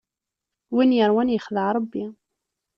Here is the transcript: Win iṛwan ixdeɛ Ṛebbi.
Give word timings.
Win 0.73 0.95
iṛwan 1.01 1.33
ixdeɛ 1.37 1.67
Ṛebbi. 1.77 2.05